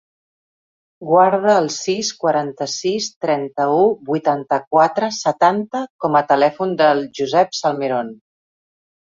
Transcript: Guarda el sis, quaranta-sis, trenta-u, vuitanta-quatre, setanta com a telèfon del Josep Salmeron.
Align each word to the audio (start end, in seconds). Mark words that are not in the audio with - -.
Guarda 1.09 1.51
el 1.63 1.67
sis, 1.75 2.09
quaranta-sis, 2.23 3.09
trenta-u, 3.25 3.83
vuitanta-quatre, 4.09 5.11
setanta 5.19 5.83
com 6.07 6.19
a 6.23 6.25
telèfon 6.33 6.75
del 6.83 7.05
Josep 7.23 7.57
Salmeron. 7.61 8.13